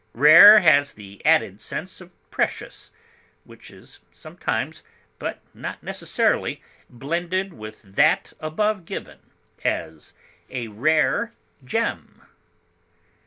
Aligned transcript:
Rare 0.15 0.61
has 0.61 0.93
the 0.93 1.23
added 1.23 1.61
sense 1.61 2.01
of 2.01 2.09
precious, 2.31 2.91
which 3.43 3.69
is 3.69 3.99
sometimes, 4.11 4.81
but 5.19 5.41
not 5.53 5.83
necessarily, 5.83 6.59
blended 6.89 7.53
with 7.53 7.83
that 7.83 8.33
above 8.39 8.85
given; 8.85 9.19
as, 9.63 10.15
a 10.49 10.69
rare 10.69 11.33
gem. 11.63 12.23